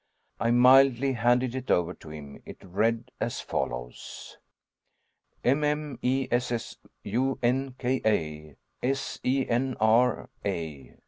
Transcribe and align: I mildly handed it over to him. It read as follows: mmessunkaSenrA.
I 0.39 0.49
mildly 0.49 1.13
handed 1.13 1.53
it 1.53 1.69
over 1.69 1.93
to 1.93 2.09
him. 2.09 2.41
It 2.43 2.57
read 2.63 3.11
as 3.19 3.39
follows: 3.39 4.39
mmessunkaSenrA. 5.45 6.37